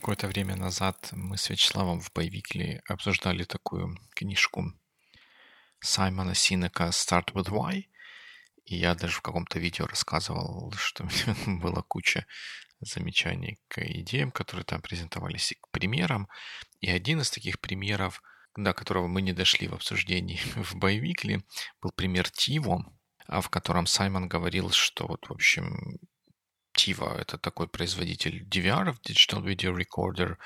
Какое-то 0.00 0.28
время 0.28 0.56
назад 0.56 1.10
мы 1.12 1.36
с 1.36 1.50
Вячеславом 1.50 2.00
в 2.00 2.10
Боевикле 2.14 2.80
обсуждали 2.88 3.44
такую 3.44 3.98
книжку 4.14 4.72
Саймона 5.80 6.34
Синека 6.34 6.84
«Start 6.84 7.34
with 7.34 7.50
Why». 7.50 7.84
И 8.64 8.76
я 8.76 8.94
даже 8.94 9.12
в 9.16 9.20
каком-то 9.20 9.58
видео 9.58 9.86
рассказывал, 9.86 10.72
что 10.72 11.06
была 11.46 11.82
куча 11.82 12.24
замечаний 12.80 13.58
к 13.68 13.78
идеям, 13.82 14.30
которые 14.30 14.64
там 14.64 14.80
презентовались, 14.80 15.52
и 15.52 15.56
к 15.56 15.68
примерам. 15.70 16.28
И 16.80 16.90
один 16.90 17.20
из 17.20 17.30
таких 17.30 17.60
примеров, 17.60 18.22
до 18.56 18.72
которого 18.72 19.06
мы 19.06 19.20
не 19.20 19.34
дошли 19.34 19.68
в 19.68 19.74
обсуждении 19.74 20.40
в 20.56 20.76
Боевикле, 20.76 21.44
был 21.82 21.92
пример 21.94 22.30
Тиво, 22.30 22.90
а 23.26 23.42
в 23.42 23.50
котором 23.50 23.84
Саймон 23.84 24.28
говорил, 24.28 24.70
что 24.70 25.06
вот, 25.06 25.28
в 25.28 25.32
общем, 25.32 25.98
Tiva— 26.80 27.14
это 27.20 27.36
такой 27.38 27.68
производитель 27.68 28.42
DVR, 28.48 28.94
Digital 29.06 29.42
Video 29.44 29.76
Recorder, 29.76 30.36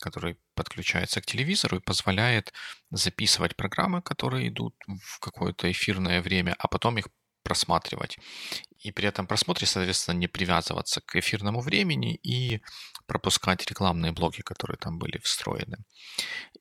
который 0.00 0.36
подключается 0.54 1.20
к 1.20 1.26
телевизору 1.26 1.76
и 1.76 1.80
позволяет 1.80 2.52
записывать 2.90 3.56
программы, 3.56 4.02
которые 4.02 4.48
идут 4.48 4.74
в 4.86 5.20
какое-то 5.20 5.70
эфирное 5.70 6.20
время, 6.20 6.56
а 6.58 6.68
потом 6.68 6.98
их 6.98 7.06
просматривать. 7.44 8.18
И 8.80 8.90
при 8.90 9.08
этом 9.08 9.26
просмотре, 9.26 9.66
соответственно, 9.66 10.18
не 10.18 10.26
привязываться 10.26 11.00
к 11.00 11.16
эфирному 11.16 11.60
времени 11.60 12.16
и 12.16 12.60
пропускать 13.06 13.66
рекламные 13.66 14.12
блоки, 14.12 14.42
которые 14.42 14.76
там 14.76 14.98
были 14.98 15.18
встроены. 15.18 15.78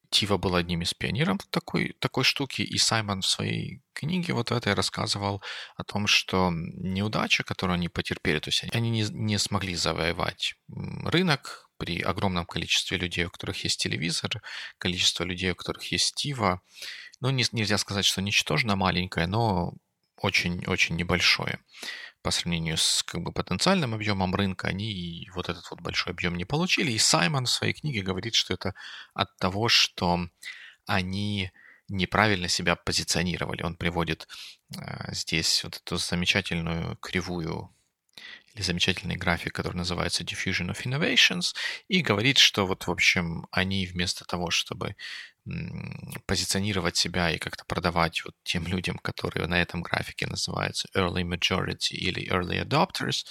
Тива 0.10 0.38
был 0.38 0.56
одним 0.56 0.84
из 0.84 0.94
пионеров 0.94 1.40
такой, 1.50 1.96
такой 2.00 2.24
штуки, 2.24 2.62
и 2.62 2.78
Саймон 2.78 3.22
в 3.22 3.26
своей 3.26 3.82
книге 3.94 4.34
вот 4.34 4.52
этой 4.52 4.74
рассказывал 4.74 5.42
о 5.76 5.84
том, 5.84 6.06
что 6.06 6.52
неудача, 6.52 7.44
которую 7.44 7.76
они 7.76 7.90
потерпели, 7.90 8.40
то 8.40 8.50
есть 8.50 8.64
они 8.74 8.90
не, 8.90 9.06
не 9.10 9.40
смогли 9.40 9.74
завоевать 9.76 10.54
рынок 10.68 11.68
при 11.78 12.00
огромном 12.02 12.46
количестве 12.46 12.98
людей, 12.98 13.26
у 13.26 13.32
которых 13.32 13.64
есть 13.64 13.82
телевизор, 13.82 14.42
количество 14.78 15.24
людей, 15.24 15.52
у 15.52 15.56
которых 15.56 15.92
есть 15.92 16.16
Тива, 16.16 16.62
ну, 17.20 17.30
не, 17.30 17.46
нельзя 17.52 17.78
сказать, 17.78 18.06
что 18.06 18.22
ничтожно 18.22 18.76
маленькое, 18.76 19.28
но 19.28 19.74
очень-очень 20.18 20.96
небольшое 20.96 21.60
по 22.22 22.32
сравнению 22.32 22.78
с 22.78 23.04
как 23.04 23.22
бы 23.22 23.34
потенциальным 23.34 23.94
объемом 23.94 24.34
рынка, 24.34 24.70
они 24.70 25.30
вот 25.36 25.50
этот 25.50 25.70
вот 25.70 25.82
большой 25.82 26.14
объем 26.14 26.36
не 26.36 26.46
получили. 26.46 26.92
И 26.92 26.98
Саймон 26.98 27.46
в 27.46 27.50
своей 27.50 27.74
книге 27.74 28.02
говорит, 28.02 28.34
что 28.34 28.54
это 28.54 28.74
от 29.14 29.36
того, 29.38 29.68
что 29.68 30.30
они 30.86 31.52
неправильно 31.90 32.48
себя 32.48 32.76
позиционировали. 32.76 33.64
Он 33.64 33.76
приводит 33.76 34.28
э, 34.76 35.14
здесь 35.14 35.64
вот 35.66 35.78
эту 35.78 35.98
замечательную 35.98 36.96
кривую 36.98 37.76
или 38.54 38.62
замечательный 38.62 39.16
график, 39.16 39.54
который 39.54 39.76
называется 39.76 40.24
Diffusion 40.24 40.70
of 40.70 40.84
Innovations, 40.86 41.56
и 41.88 42.02
говорит, 42.02 42.38
что 42.38 42.66
вот, 42.66 42.88
в 42.88 42.92
общем, 42.92 43.48
они 43.52 43.86
вместо 43.86 44.26
того, 44.26 44.50
чтобы 44.52 44.96
позиционировать 46.26 46.96
себя 46.96 47.32
и 47.32 47.38
как-то 47.38 47.66
продавать 47.66 48.24
вот 48.24 48.36
тем 48.44 48.66
людям, 48.66 48.98
которые 48.98 49.48
на 49.48 49.62
этом 49.62 49.82
графике 49.82 50.28
называются 50.28 50.88
early 50.96 51.24
majority 51.24 51.92
или 51.92 52.32
early 52.32 52.64
adopters, 52.64 53.26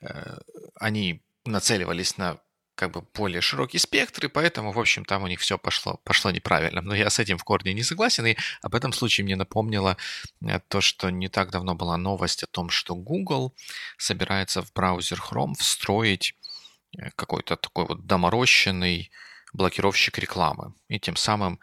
э, 0.00 0.38
они 0.76 1.22
нацеливались 1.44 2.16
на 2.16 2.38
как 2.74 2.92
бы 2.92 3.02
более 3.14 3.40
широкий 3.42 3.78
спектр, 3.78 4.26
и 4.26 4.28
поэтому, 4.28 4.72
в 4.72 4.78
общем, 4.78 5.04
там 5.04 5.22
у 5.22 5.26
них 5.26 5.40
все 5.40 5.58
пошло, 5.58 6.00
пошло 6.04 6.30
неправильно. 6.30 6.80
Но 6.80 6.94
я 6.94 7.10
с 7.10 7.18
этим 7.18 7.36
в 7.36 7.44
корне 7.44 7.74
не 7.74 7.82
согласен, 7.82 8.26
и 8.26 8.36
об 8.62 8.74
этом 8.74 8.92
случае 8.92 9.24
мне 9.24 9.36
напомнило 9.36 9.96
э, 10.40 10.58
то, 10.68 10.80
что 10.80 11.10
не 11.10 11.28
так 11.28 11.50
давно 11.50 11.74
была 11.74 11.96
новость 11.98 12.42
о 12.42 12.46
том, 12.46 12.70
что 12.70 12.94
Google 12.94 13.54
собирается 13.98 14.62
в 14.62 14.72
браузер 14.72 15.20
Chrome 15.20 15.54
встроить 15.58 16.34
э, 16.98 17.10
какой-то 17.14 17.56
такой 17.56 17.86
вот 17.86 18.06
доморощенный 18.06 19.10
блокировщик 19.52 20.18
рекламы. 20.18 20.74
И 20.88 20.98
тем 20.98 21.16
самым 21.16 21.60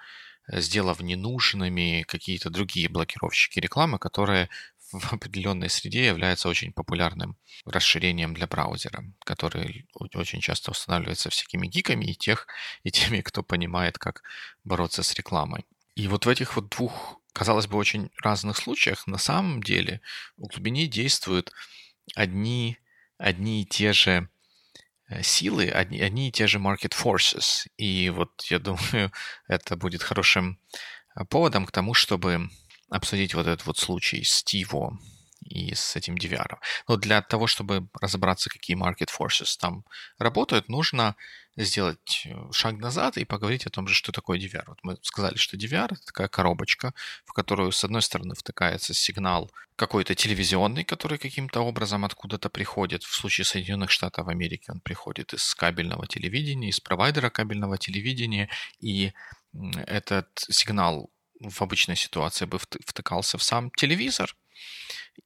э, 0.48 0.62
сделав 0.62 1.00
ненужными 1.02 2.04
какие-то 2.08 2.50
другие 2.50 2.90
блокировщики 2.90 3.60
рекламы, 3.60 4.00
которые 4.00 4.50
в 4.92 5.14
определенной 5.14 5.70
среде 5.70 6.06
являются 6.08 6.50
очень 6.50 6.74
популярным 6.74 7.38
расширением 7.66 8.34
для 8.34 8.48
браузера, 8.48 9.04
который 9.24 9.88
очень 9.94 10.42
часто 10.42 10.72
устанавливается 10.72 11.30
всякими 11.30 11.68
гиками 11.68 12.06
и, 12.06 12.16
тех, 12.16 12.48
и 12.84 12.92
теми, 12.92 13.22
кто 13.22 13.44
понимает, 13.44 13.98
как 13.98 14.24
бороться 14.64 15.04
с 15.04 15.14
рекламой. 15.14 15.66
И 15.96 16.08
вот 16.08 16.26
в 16.26 16.30
этих 16.30 16.56
вот 16.56 16.70
двух, 16.70 17.20
казалось 17.34 17.68
бы, 17.68 17.78
очень 17.78 18.10
разных 18.24 18.58
случаях 18.58 19.06
на 19.08 19.18
самом 19.18 19.62
деле 19.62 20.02
в 20.38 20.48
глубине 20.48 20.88
действуют 20.88 21.52
одни, 22.16 22.78
одни 23.18 23.64
и 23.64 23.66
те 23.66 23.92
же 23.94 24.30
силы, 25.22 25.70
одни, 25.70 26.00
одни 26.00 26.30
и 26.30 26.32
те 26.32 26.48
же 26.48 26.60
market 26.60 26.94
forces. 26.94 27.68
И 27.78 28.10
вот 28.10 28.42
я 28.50 28.60
думаю, 28.60 29.12
это 29.48 29.76
будет 29.76 30.04
хорошим 30.04 30.60
э, 31.16 31.26
поводом 31.26 31.66
к 31.66 31.72
тому, 31.72 31.94
чтобы 31.94 32.50
обсудить 32.90 33.34
вот 33.34 33.48
этот 33.48 33.66
вот 33.66 33.78
случай 33.78 34.24
с 34.24 34.44
Tivo 34.44 34.98
и 35.50 35.74
с 35.74 35.96
этим 35.96 36.16
DVR. 36.16 36.58
Но 36.88 36.96
для 36.96 37.22
того, 37.22 37.48
чтобы 37.48 37.88
разобраться, 38.00 38.50
какие 38.50 38.78
market 38.78 39.10
forces 39.10 39.58
там 39.60 39.84
работают, 40.18 40.70
нужно 40.70 41.16
сделать 41.58 42.24
э, 42.26 42.52
шаг 42.52 42.78
назад 42.78 43.18
и 43.18 43.26
поговорить 43.26 43.66
о 43.66 43.70
том 43.70 43.88
же, 43.88 43.94
что 43.94 44.12
такое 44.12 44.40
DVR. 44.40 44.64
Вот 44.68 44.80
мы 44.84 44.98
сказали, 45.02 45.36
что 45.38 45.58
DVR— 45.58 45.86
это 45.92 46.02
такая 46.06 46.28
коробочка, 46.28 46.94
в 47.26 47.34
которую, 47.34 47.72
с 47.72 47.84
одной 47.84 48.02
стороны, 48.02 48.36
втыкается 48.36 48.94
сигнал 48.94 49.52
какой-то 49.76 50.16
телевизионный, 50.16 50.84
который 50.84 51.18
каким-то 51.18 51.62
образом 51.62 52.06
откуда-то 52.06 52.50
приходит. 52.50 53.04
В 53.04 53.14
случае 53.14 53.46
Соединенных 53.46 53.92
Штатов 53.92 54.28
Америки 54.28 54.70
он 54.70 54.80
приходит 54.80 55.34
из 55.34 55.54
кабельного 55.56 56.08
телевидения, 56.08 56.70
из 56.70 56.80
провайдера 56.80 57.30
кабельного 57.30 57.78
телевидения, 57.78 58.50
и 58.80 59.12
этот 59.88 60.28
сигнал 60.50 61.10
в 61.40 61.62
обычной 61.62 61.96
ситуации 61.96 62.46
бы 62.46 62.60
втыкался 62.60 63.38
в 63.38 63.44
сам 63.44 63.72
телевизор, 63.72 64.36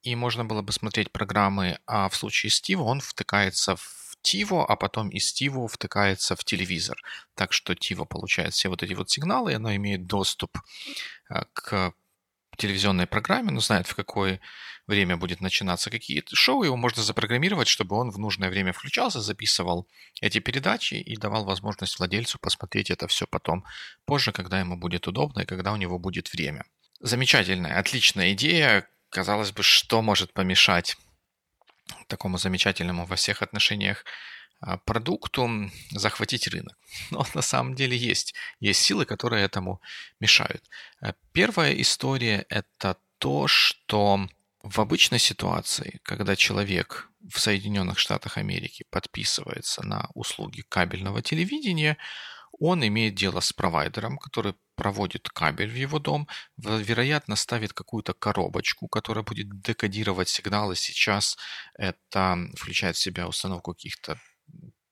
и 0.02 0.16
можно 0.16 0.46
было 0.46 0.62
бы 0.62 0.72
смотреть 0.72 1.12
программы, 1.12 1.80
а 1.86 2.10
в 2.10 2.16
случае 2.16 2.50
с 2.50 2.62
Тиво 2.62 2.84
он 2.84 3.00
втыкается 3.00 3.76
в 3.76 4.18
Тиво, 4.22 4.66
а 4.66 4.76
потом 4.76 5.10
из 5.10 5.34
Тиво 5.34 5.68
втыкается 5.68 6.36
в 6.36 6.44
телевизор. 6.44 6.98
Так 7.36 7.54
что 7.54 7.76
Тиво 7.76 8.06
получает 8.06 8.54
все 8.54 8.70
вот 8.70 8.84
эти 8.84 8.94
вот 8.94 9.10
сигналы, 9.10 9.52
и 9.52 9.56
оно 9.56 9.76
имеет 9.76 10.06
доступ 10.08 10.58
э, 11.30 11.44
к 11.54 11.94
телевизионной 12.58 13.08
программе, 13.08 13.52
но 13.52 13.60
знает, 13.60 13.88
в 13.88 13.96
какое 13.96 14.40
время 14.88 15.18
будет 15.18 15.42
начинаться 15.42 15.90
какие-то 15.90 16.36
шоу, 16.36 16.64
его 16.64 16.76
можно 16.76 17.02
запрограммировать, 17.04 17.68
чтобы 17.68 17.96
он 17.96 18.12
в 18.12 18.20
нужное 18.20 18.50
время 18.50 18.74
включался, 18.74 19.22
записывал 19.22 19.88
эти 20.22 20.40
передачи 20.40 20.96
и 20.96 21.16
давал 21.18 21.46
возможность 21.46 21.98
владельцу 22.00 22.38
посмотреть 22.40 22.92
это 22.92 23.08
все 23.08 23.26
потом, 23.28 23.66
позже, 24.06 24.32
когда 24.32 24.60
ему 24.60 24.78
будет 24.78 25.08
удобно 25.08 25.42
и 25.42 25.46
когда 25.46 25.72
у 25.72 25.78
него 25.78 26.00
будет 26.00 26.32
время. 26.34 26.66
Замечательная, 27.00 27.80
отличная 27.80 28.34
идея, 28.34 28.88
казалось 29.14 29.52
бы, 29.52 29.64
что 29.64 30.02
может 30.02 30.34
помешать 30.34 30.98
такому 32.08 32.38
замечательному 32.38 33.06
во 33.06 33.16
всех 33.16 33.42
отношениях 33.42 34.06
а, 34.60 34.78
продукту 34.78 35.50
захватить 35.92 36.48
рынок. 36.48 36.78
Но 37.12 37.26
на 37.34 37.42
самом 37.42 37.76
деле 37.76 37.96
есть. 37.96 38.34
Есть 38.60 38.82
силы, 38.82 39.06
которые 39.06 39.46
этому 39.46 39.82
мешают. 40.20 40.64
Э, 41.02 41.14
первая 41.32 41.74
история– 41.74 42.46
это 42.50 42.98
то, 43.20 43.48
что 43.48 44.28
в 44.64 44.80
обычной 44.80 45.20
ситуации, 45.20 46.00
когда 46.04 46.36
человек 46.36 47.10
в 47.30 47.40
Соединенных 47.40 48.00
Штатах 48.00 48.38
Америки 48.38 48.86
подписывается 48.90 49.86
на 49.86 50.10
услуги 50.14 50.64
кабельного 50.70 51.22
телевидения, 51.22 51.98
он 52.60 52.86
имеет 52.86 53.16
дело 53.16 53.42
с 53.42 53.54
провайдером, 53.54 54.18
который 54.18 54.56
проводит 54.76 55.30
кабель 55.30 55.70
в 55.70 55.76
его 55.76 56.00
дом, 56.00 56.28
вероятно, 56.58 57.36
ставит 57.36 57.74
какую-то 57.74 58.14
коробочку, 58.14 58.88
которая 58.88 59.24
будет 59.24 59.62
декодировать 59.62 60.30
сигналы. 60.30 60.76
Сейчас 60.76 61.38
это 61.76 62.38
включает 62.56 62.96
в 62.96 63.00
себя 63.00 63.28
установку 63.28 63.74
каких-то 63.74 64.20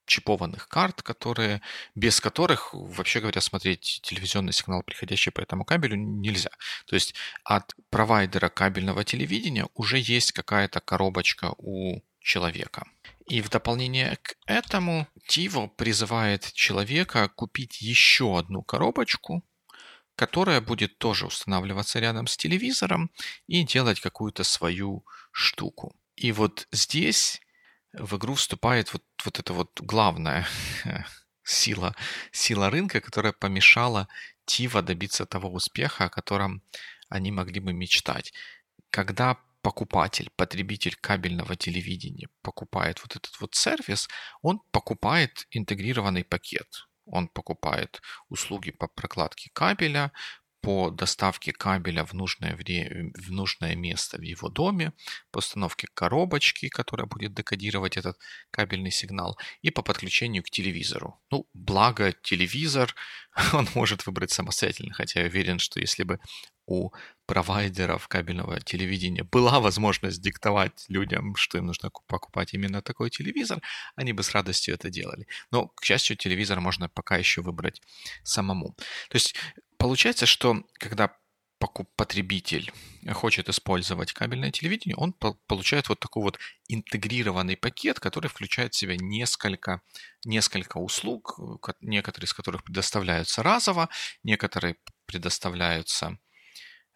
чипованных 0.06 0.68
карт, 0.68 1.02
которые, 1.02 1.62
без 1.96 2.20
которых, 2.20 2.74
вообще 2.74 3.22
говоря, 3.22 3.40
смотреть 3.40 4.02
телевизионный 4.04 4.52
сигнал, 4.52 4.84
приходящий 4.84 5.32
по 5.32 5.40
этому 5.40 5.64
кабелю, 5.64 5.96
нельзя. 5.96 6.50
То 6.86 6.96
есть 6.96 7.16
от 7.46 7.74
провайдера 7.90 8.50
кабельного 8.50 9.06
телевидения 9.06 9.68
уже 9.74 10.00
есть 10.00 10.34
какая-то 10.34 10.82
коробочка 10.82 11.54
у 11.58 12.02
человека. 12.20 12.86
И 13.26 13.42
в 13.42 13.50
дополнение 13.50 14.18
к 14.22 14.36
этому 14.46 15.08
Тиво 15.28 15.68
призывает 15.68 16.52
человека 16.54 17.30
купить 17.30 17.82
еще 17.82 18.38
одну 18.38 18.64
коробочку, 18.64 19.44
которая 20.16 20.62
будет 20.62 20.98
тоже 20.98 21.26
устанавливаться 21.26 22.00
рядом 22.00 22.28
с 22.28 22.38
телевизором 22.38 23.12
и 23.48 23.64
делать 23.64 24.00
какую-то 24.00 24.44
свою 24.44 25.06
штуку. 25.32 25.96
И 26.16 26.32
вот 26.32 26.68
здесь 26.72 27.42
в 27.94 28.18
игру 28.18 28.36
вступает 28.36 28.94
вот, 28.94 29.04
вот 29.26 29.40
эта 29.40 29.54
вот 29.54 29.80
главная 29.82 30.48
сила, 31.44 31.96
сила 32.32 32.70
рынка, 32.70 33.02
которая 33.02 33.34
помешала 33.34 34.08
Тива 34.46 34.82
добиться 34.82 35.26
того 35.26 35.52
успеха, 35.54 36.06
о 36.06 36.10
котором 36.10 36.62
они 37.10 37.32
могли 37.32 37.60
бы 37.60 37.74
мечтать. 37.74 38.34
Когда 38.90 39.38
покупатель, 39.62 40.30
потребитель 40.36 40.96
кабельного 40.96 41.56
телевидения 41.56 42.28
покупает 42.42 43.00
вот 43.02 43.16
этот 43.16 43.40
вот 43.40 43.56
сервис, 43.56 44.08
он 44.42 44.60
покупает 44.72 45.48
интегрированный 45.52 46.24
пакет. 46.24 46.88
Он 47.12 47.28
покупает 47.28 48.02
услуги 48.30 48.72
по 48.72 48.88
прокладке 48.88 49.50
кабеля, 49.54 50.12
по 50.62 50.92
доставке 50.92 51.52
кабеля 51.52 52.06
в 52.06 52.14
нужное, 52.14 52.56
время, 52.56 53.12
в 53.16 53.32
нужное 53.32 53.76
место 53.76 54.18
в 54.18 54.22
его 54.22 54.50
доме, 54.50 54.94
по 55.32 55.40
установке 55.40 55.88
коробочки, 55.94 56.70
которая 56.70 57.08
будет 57.08 57.34
декодировать 57.34 57.98
этот 57.98 58.18
кабельный 58.52 58.92
сигнал, 58.92 59.38
и 59.62 59.72
по 59.72 59.82
подключению 59.82 60.44
к 60.44 60.50
телевизору. 60.50 61.20
Ну, 61.32 61.48
благо 61.54 62.12
телевизор 62.12 62.96
он 63.54 63.68
может 63.76 64.06
выбрать 64.06 64.32
самостоятельно, 64.32 64.94
хотя 64.94 65.22
я 65.22 65.28
уверен, 65.28 65.60
что 65.60 65.80
если 65.80 66.04
бы 66.04 66.20
у 66.68 66.92
провайдеров 67.26 68.08
кабельного 68.08 68.60
телевидения 68.60 69.24
была 69.24 69.60
возможность 69.60 70.22
диктовать 70.22 70.86
людям, 70.90 71.36
что 71.36 71.58
им 71.58 71.66
нужно 71.66 71.90
покупать 72.08 72.54
именно 72.54 72.82
такой 72.82 73.10
телевизор, 73.10 73.62
они 73.96 74.14
бы 74.14 74.24
с 74.24 74.32
радостью 74.32 74.76
это 74.76 74.90
делали. 74.90 75.28
Но, 75.52 75.68
к 75.68 75.84
счастью, 75.84 76.18
телевизор 76.18 76.60
можно 76.60 76.88
пока 76.90 77.18
еще 77.18 77.42
выбрать 77.42 77.82
самому. 78.24 78.76
То 79.10 79.16
есть 79.16 79.36
Получается, 79.82 80.28
что 80.28 80.64
когда 80.74 81.18
потребитель 81.96 82.72
хочет 83.14 83.50
использовать 83.50 84.14
кабельное 84.14 84.52
телевидение, 84.52 84.96
он 84.96 85.12
получает 85.14 85.90
вот 85.90 86.00
такой 86.00 86.22
вот 86.22 86.40
интегрированный 86.68 87.58
пакет, 87.58 88.00
который 88.00 88.28
включает 88.28 88.74
в 88.74 88.78
себя 88.78 88.96
несколько, 88.98 89.82
несколько 90.24 90.78
услуг, 90.78 91.40
некоторые 91.82 92.28
из 92.28 92.34
которых 92.34 92.64
предоставляются 92.64 93.42
разово, 93.42 93.90
некоторые 94.24 94.76
предоставляются 95.08 96.20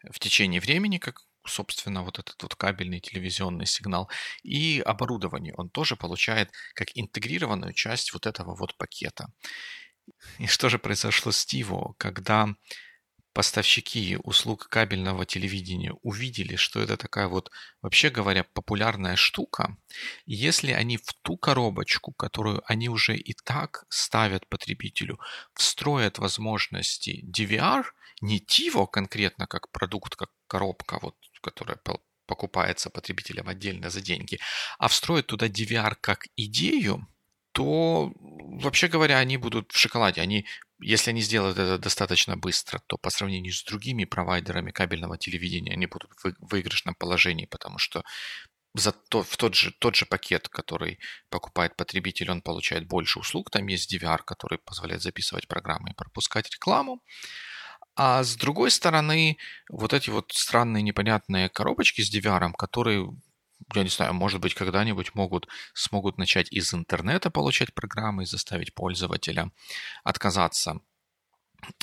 в 0.08 0.20
течение 0.20 0.60
времени, 0.60 0.98
как 0.98 1.22
собственно, 1.44 2.02
вот 2.02 2.18
этот 2.18 2.40
вот 2.42 2.54
кабельный 2.54 3.00
телевизионный 3.00 3.66
сигнал. 3.66 4.10
И 4.42 4.80
оборудование 4.80 5.54
он 5.56 5.70
тоже 5.70 5.96
получает 5.96 6.50
как 6.74 6.88
интегрированную 6.94 7.72
часть 7.72 8.12
вот 8.12 8.26
этого 8.26 8.56
вот 8.56 8.76
пакета. 8.76 9.28
И 10.38 10.46
что 10.46 10.68
же 10.68 10.78
произошло 10.78 11.32
с 11.32 11.44
Тиво, 11.44 11.94
когда 11.98 12.54
поставщики 13.36 14.16
услуг 14.22 14.68
кабельного 14.70 15.26
телевидения 15.26 15.92
увидели, 16.00 16.56
что 16.56 16.80
это 16.80 16.96
такая 16.96 17.28
вот, 17.28 17.50
вообще 17.82 18.08
говоря, 18.08 18.44
популярная 18.44 19.14
штука, 19.14 19.76
если 20.24 20.72
они 20.72 20.96
в 20.96 21.12
ту 21.20 21.36
коробочку, 21.36 22.12
которую 22.12 22.62
они 22.64 22.88
уже 22.88 23.14
и 23.14 23.34
так 23.44 23.84
ставят 23.90 24.48
потребителю, 24.48 25.20
встроят 25.52 26.18
возможности 26.18 27.22
DVR, 27.26 27.84
не 28.22 28.40
TiVo 28.40 28.86
конкретно 28.86 29.46
как 29.46 29.70
продукт, 29.70 30.16
как 30.16 30.30
коробка, 30.46 30.98
вот, 31.02 31.16
которая 31.42 31.78
покупается 32.24 32.88
потребителям 32.88 33.48
отдельно 33.48 33.90
за 33.90 34.00
деньги, 34.00 34.38
а 34.78 34.88
встроят 34.88 35.26
туда 35.26 35.46
DVR 35.48 35.94
как 36.00 36.26
идею, 36.36 37.06
то, 37.56 38.12
вообще 38.60 38.86
говоря, 38.86 39.16
они 39.16 39.38
будут 39.38 39.72
в 39.72 39.78
шоколаде. 39.78 40.20
Они, 40.20 40.46
если 40.78 41.08
они 41.10 41.22
сделают 41.22 41.56
это 41.56 41.78
достаточно 41.78 42.36
быстро, 42.36 42.80
то 42.86 42.98
по 42.98 43.08
сравнению 43.08 43.54
с 43.54 43.64
другими 43.64 44.04
провайдерами 44.04 44.72
кабельного 44.72 45.16
телевидения 45.16 45.72
они 45.72 45.86
будут 45.86 46.10
в 46.22 46.34
выигрышном 46.52 46.94
положении, 46.94 47.46
потому 47.46 47.78
что 47.78 48.02
за 48.74 48.92
то, 48.92 49.22
в 49.22 49.38
тот 49.38 49.54
же, 49.54 49.72
тот 49.78 49.94
же 49.96 50.04
пакет, 50.04 50.50
который 50.50 50.98
покупает 51.30 51.76
потребитель, 51.76 52.30
он 52.30 52.42
получает 52.42 52.86
больше 52.86 53.20
услуг. 53.20 53.48
Там 53.50 53.66
есть 53.68 53.90
DVR, 53.90 54.18
который 54.22 54.58
позволяет 54.58 55.00
записывать 55.00 55.48
программы 55.48 55.92
и 55.92 55.94
пропускать 55.94 56.50
рекламу. 56.50 57.02
А 57.94 58.22
с 58.22 58.36
другой 58.36 58.70
стороны, 58.70 59.38
вот 59.70 59.94
эти 59.94 60.10
вот 60.10 60.30
странные 60.34 60.82
непонятные 60.82 61.48
коробочки 61.48 62.02
с 62.02 62.14
DVR, 62.14 62.52
которые 62.52 63.16
я 63.74 63.82
не 63.82 63.88
знаю, 63.88 64.14
может 64.14 64.40
быть, 64.40 64.54
когда-нибудь 64.54 65.14
могут, 65.14 65.48
смогут 65.74 66.18
начать 66.18 66.52
из 66.52 66.72
интернета 66.74 67.30
получать 67.30 67.74
программы 67.74 68.22
и 68.22 68.26
заставить 68.26 68.74
пользователя 68.74 69.50
отказаться 70.04 70.80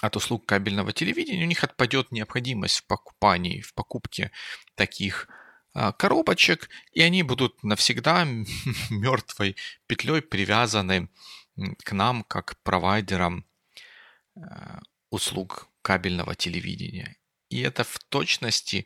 от 0.02 0.16
услуг 0.16 0.46
кабельного 0.46 0.94
телевидения, 0.94 1.44
у 1.44 1.48
них 1.48 1.64
отпадет 1.64 2.12
необходимость 2.12 2.80
в 2.80 2.88
покупании, 2.88 3.62
в 3.62 3.74
покупке 3.74 4.32
таких 4.76 5.28
а, 5.74 5.92
коробочек, 5.92 6.70
и 6.92 7.02
они 7.02 7.24
будут 7.24 7.64
навсегда 7.64 8.24
мертвой 8.90 9.56
петлей 9.88 10.22
привязаны 10.22 11.10
к 11.84 11.92
нам, 11.92 12.24
как 12.24 12.62
провайдерам 12.64 13.46
а, 14.36 14.82
услуг 15.10 15.68
кабельного 15.82 16.36
телевидения. 16.36 17.18
И 17.50 17.62
это 17.62 17.84
в 17.84 18.00
точности 18.10 18.86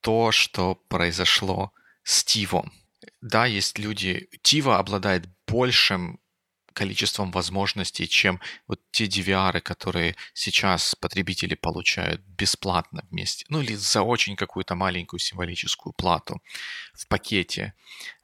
то, 0.00 0.32
что 0.32 0.74
произошло 0.74 1.72
с 2.10 2.24
Tivo. 2.24 2.68
Да, 3.20 3.46
есть 3.46 3.78
люди... 3.78 4.28
Tivo 4.42 4.74
обладает 4.74 5.28
большим 5.46 6.18
количеством 6.72 7.30
возможностей, 7.30 8.08
чем 8.08 8.40
вот 8.66 8.80
те 8.90 9.04
DVR, 9.04 9.60
которые 9.60 10.16
сейчас 10.34 10.94
потребители 10.94 11.54
получают 11.54 12.20
бесплатно 12.22 13.04
вместе, 13.10 13.44
ну 13.48 13.60
или 13.60 13.74
за 13.74 14.02
очень 14.02 14.36
какую-то 14.36 14.74
маленькую 14.74 15.20
символическую 15.20 15.92
плату 15.92 16.40
в 16.94 17.06
пакете 17.08 17.74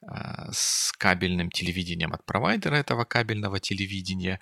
э, 0.02 0.06
с 0.52 0.92
кабельным 0.92 1.50
телевидением 1.50 2.12
от 2.12 2.24
провайдера 2.24 2.76
этого 2.76 3.04
кабельного 3.04 3.60
телевидения. 3.60 4.40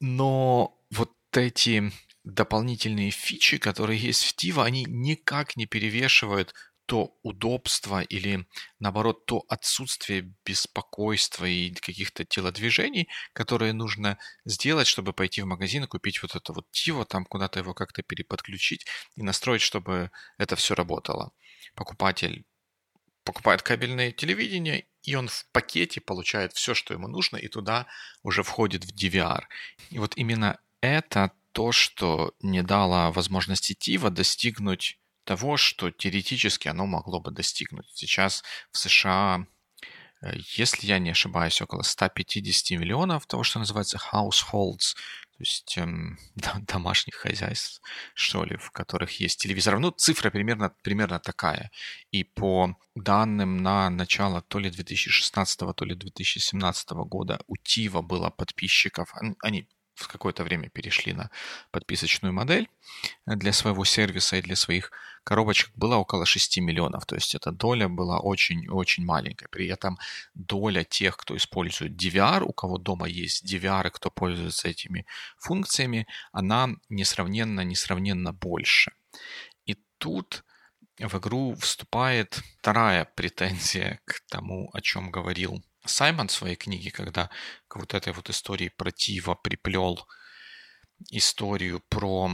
Но 0.00 0.78
вот 0.90 1.12
эти 1.32 1.92
дополнительные 2.24 3.10
фичи, 3.10 3.58
которые 3.58 4.00
есть 4.00 4.24
в 4.24 4.34
TiVo, 4.36 4.64
они 4.64 4.84
никак 4.84 5.56
не 5.56 5.66
перевешивают 5.66 6.54
то 6.86 7.16
удобство 7.22 8.00
или, 8.02 8.46
наоборот, 8.78 9.26
то 9.26 9.44
отсутствие 9.48 10.32
беспокойства 10.44 11.44
и 11.44 11.70
каких-то 11.72 12.24
телодвижений, 12.24 13.08
которые 13.32 13.72
нужно 13.72 14.18
сделать, 14.44 14.86
чтобы 14.86 15.12
пойти 15.12 15.42
в 15.42 15.46
магазин 15.46 15.84
и 15.84 15.88
купить 15.88 16.22
вот 16.22 16.34
это 16.36 16.52
вот 16.52 16.70
Тиво, 16.70 17.04
там 17.04 17.24
куда-то 17.24 17.58
его 17.58 17.74
как-то 17.74 18.02
переподключить 18.02 18.86
и 19.16 19.22
настроить, 19.22 19.62
чтобы 19.62 20.10
это 20.38 20.56
все 20.56 20.74
работало. 20.74 21.32
Покупатель 21.74 22.44
покупает 23.24 23.62
кабельное 23.62 24.12
телевидение, 24.12 24.86
и 25.02 25.16
он 25.16 25.28
в 25.28 25.46
пакете 25.52 26.00
получает 26.00 26.52
все, 26.52 26.74
что 26.74 26.94
ему 26.94 27.08
нужно, 27.08 27.36
и 27.36 27.48
туда 27.48 27.86
уже 28.22 28.42
входит 28.44 28.84
в 28.84 28.94
DVR. 28.94 29.42
И 29.90 29.98
вот 29.98 30.16
именно 30.16 30.58
это 30.80 31.32
то, 31.52 31.72
что 31.72 32.34
не 32.40 32.62
дало 32.62 33.10
возможности 33.10 33.74
Тива 33.74 34.10
достигнуть 34.10 35.00
того, 35.26 35.58
что 35.58 35.90
теоретически 35.90 36.68
оно 36.68 36.86
могло 36.86 37.20
бы 37.20 37.30
достигнуть. 37.30 37.90
Сейчас 37.94 38.42
в 38.70 38.78
США, 38.78 39.46
э, 40.22 40.32
если 40.56 40.86
я 40.86 40.98
не 40.98 41.10
ошибаюсь, 41.10 41.60
около 41.60 41.82
150 41.82 42.78
миллионов 42.78 43.26
того, 43.26 43.42
что 43.42 43.58
называется 43.58 43.98
households, 44.12 44.94
то 45.36 45.42
есть 45.42 45.76
эм, 45.76 46.18
домашних 46.66 47.16
хозяйств, 47.16 47.82
что 48.14 48.44
ли, 48.44 48.56
в 48.56 48.70
которых 48.70 49.20
есть 49.20 49.38
телевизор. 49.42 49.78
Ну, 49.78 49.90
цифра 49.90 50.30
примерно, 50.30 50.72
примерно 50.82 51.18
такая. 51.18 51.70
И 52.10 52.24
по 52.24 52.74
данным 52.94 53.62
на 53.62 53.90
начало 53.90 54.40
то 54.40 54.58
ли 54.58 54.70
2016, 54.70 55.58
то 55.76 55.84
ли 55.84 55.94
2017 55.94 56.90
года 56.90 57.40
у 57.48 57.56
Тива 57.56 58.00
было 58.00 58.30
подписчиков, 58.30 59.12
они 59.42 59.68
в 59.96 60.08
какое-то 60.08 60.44
время 60.44 60.68
перешли 60.68 61.12
на 61.12 61.30
подписочную 61.70 62.32
модель 62.32 62.68
для 63.26 63.52
своего 63.52 63.84
сервиса 63.84 64.36
и 64.36 64.42
для 64.42 64.56
своих 64.56 64.92
коробочек 65.24 65.70
было 65.74 65.96
около 65.96 66.26
6 66.26 66.58
миллионов. 66.58 67.06
То 67.06 67.16
есть 67.16 67.34
эта 67.34 67.50
доля 67.50 67.88
была 67.88 68.20
очень-очень 68.20 69.04
маленькая. 69.04 69.48
При 69.48 69.66
этом 69.66 69.98
доля 70.34 70.84
тех, 70.84 71.16
кто 71.16 71.36
использует 71.36 71.92
DVR, 71.92 72.42
у 72.42 72.52
кого 72.52 72.78
дома 72.78 73.08
есть 73.08 73.44
DVR 73.44 73.88
и 73.88 73.90
кто 73.90 74.10
пользуется 74.10 74.68
этими 74.68 75.06
функциями, 75.38 76.06
она 76.30 76.68
несравненно, 76.88 77.62
несравненно 77.62 78.32
больше. 78.32 78.92
И 79.64 79.76
тут 79.98 80.44
в 80.98 81.18
игру 81.18 81.54
вступает 81.56 82.40
вторая 82.58 83.04
претензия 83.04 84.00
к 84.04 84.20
тому, 84.28 84.70
о 84.72 84.80
чем 84.80 85.10
говорил 85.10 85.64
Саймон 85.86 86.28
в 86.28 86.32
своей 86.32 86.56
книге, 86.56 86.90
когда 86.90 87.30
к 87.68 87.76
вот 87.76 87.94
этой 87.94 88.12
вот 88.12 88.30
истории 88.30 88.68
про 88.68 88.90
приплел 89.42 90.06
историю 91.10 91.80
про 91.88 92.30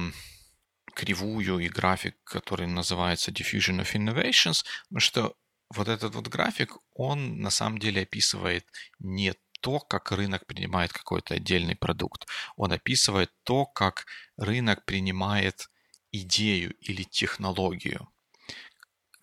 кривую 0.95 1.59
и 1.59 1.69
график, 1.69 2.17
который 2.25 2.67
называется 2.67 3.31
Diffusion 3.31 3.81
of 3.81 3.93
Innovations, 3.95 4.65
потому 4.89 5.01
что 5.01 5.35
вот 5.71 5.89
этот 5.89 6.15
вот 6.15 6.29
график, 6.29 6.77
он 6.95 7.41
на 7.41 7.51
самом 7.51 7.79
деле 7.79 8.03
описывает 8.03 8.67
не 8.99 9.35
то, 9.61 9.79
как 9.79 10.13
рынок 10.13 10.47
принимает 10.47 10.93
какой-то 10.93 11.35
отдельный 11.35 11.77
продукт. 11.77 12.27
Он 12.57 12.73
описывает 12.73 13.31
то, 13.45 13.65
как 13.65 14.07
рынок 14.37 14.85
принимает 14.85 15.71
идею 16.11 16.75
или 16.81 17.05
технологию 17.05 18.12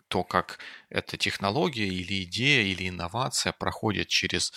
то, 0.10 0.24
как 0.24 0.60
эта 0.90 1.18
технология 1.18 1.88
или 1.88 2.24
идея 2.24 2.64
или 2.64 2.90
инновация 2.90 3.54
проходит 3.54 4.10
через 4.10 4.52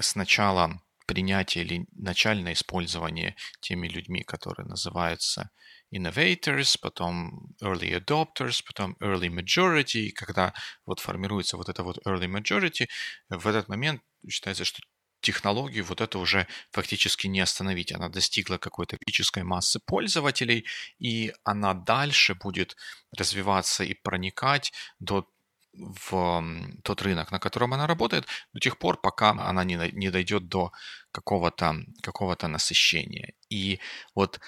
сначала 0.00 0.80
принятие 1.06 1.64
или 1.64 1.86
начальное 1.92 2.52
использование 2.52 3.34
теми 3.60 3.88
людьми, 3.88 4.22
которые 4.24 4.66
называются 4.66 5.50
innovators, 5.90 6.76
потом 6.80 7.54
early 7.62 7.98
adopters, 7.98 8.62
потом 8.66 8.96
early 9.02 9.28
majority. 9.28 10.00
И 10.00 10.12
когда 10.12 10.52
вот 10.84 11.00
формируется 11.00 11.56
вот 11.56 11.68
это 11.68 11.82
вот 11.82 11.98
early 12.06 12.28
majority, 12.28 12.88
в 13.30 13.46
этот 13.46 13.68
момент 13.68 14.02
считается, 14.28 14.64
что 14.64 14.80
технологию 15.20 15.84
вот 15.84 16.00
это 16.00 16.18
уже 16.18 16.46
фактически 16.70 17.26
не 17.26 17.40
остановить. 17.40 17.92
Она 17.92 18.08
достигла 18.08 18.58
какой-то 18.58 18.96
критической 18.96 19.42
массы 19.42 19.80
пользователей, 19.80 20.64
и 20.98 21.32
она 21.44 21.74
дальше 21.74 22.34
будет 22.34 22.76
развиваться 23.16 23.84
и 23.84 23.94
проникать 23.94 24.72
до 25.00 25.28
в 25.74 26.44
тот 26.82 27.02
рынок, 27.02 27.30
на 27.30 27.38
котором 27.38 27.74
она 27.74 27.86
работает, 27.86 28.26
до 28.52 28.60
тех 28.60 28.78
пор, 28.78 29.00
пока 29.00 29.30
она 29.30 29.64
не, 29.64 29.76
не 29.92 30.10
дойдет 30.10 30.48
до 30.48 30.72
какого-то 31.12 31.76
какого 32.02 32.36
насыщения. 32.42 33.34
И 33.48 33.78
вот 34.14 34.40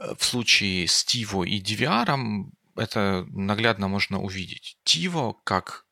э, 0.00 0.14
в 0.18 0.24
случае 0.24 0.88
с 0.88 1.04
Tivo 1.04 1.46
и 1.46 1.60
DVR 1.60 2.16
это 2.76 3.26
наглядно 3.30 3.88
можно 3.88 4.20
увидеть. 4.20 4.78
Tivo 4.86 5.34
как 5.44 5.84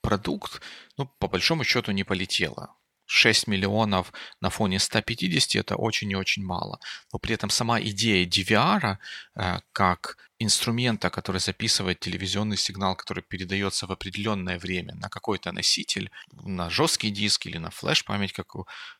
продукт, 0.00 0.60
ну, 0.96 1.06
по 1.18 1.28
большому 1.28 1.64
счету, 1.64 1.92
не 1.92 2.04
полетело. 2.04 2.76
6 3.06 3.46
миллионов 3.46 4.12
на 4.40 4.50
фоне 4.50 4.78
150 4.78 5.56
это 5.56 5.76
очень 5.76 6.10
и 6.10 6.16
очень 6.16 6.44
мало. 6.44 6.78
Но 7.12 7.18
при 7.18 7.34
этом 7.34 7.50
сама 7.50 7.80
идея 7.80 8.26
DVR 8.26 8.96
э, 9.36 9.58
как 9.72 10.16
инструмента, 10.38 11.10
который 11.10 11.40
записывает 11.40 12.00
телевизионный 12.00 12.56
сигнал, 12.56 12.96
который 12.96 13.22
передается 13.22 13.86
в 13.86 13.92
определенное 13.92 14.58
время 14.58 14.94
на 14.94 15.08
какой-то 15.08 15.52
носитель, 15.52 16.10
на 16.32 16.70
жесткий 16.70 17.10
диск 17.10 17.46
или 17.46 17.58
на 17.58 17.70
флеш-память, 17.70 18.32
как 18.32 18.54